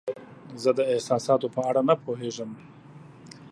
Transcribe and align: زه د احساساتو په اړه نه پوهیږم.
زه 0.61 0.69
د 0.77 0.79
احساساتو 0.93 1.47
په 1.55 1.61
اړه 1.69 1.81
نه 1.89 1.95
پوهیږم. 2.03 2.51